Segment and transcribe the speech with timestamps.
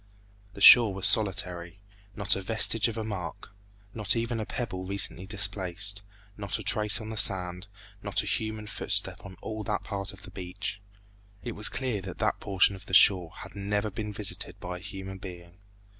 [0.55, 1.79] The shore was solitary;
[2.15, 3.51] not a vestige of a mark.
[3.93, 6.01] Not even a pebble recently displaced;
[6.35, 7.67] not a trace on the sand;
[8.01, 10.81] not a human footstep on all that part of the beach.
[11.43, 14.81] It was clear that that portion of the shore had never been visited by a
[14.81, 15.59] human being.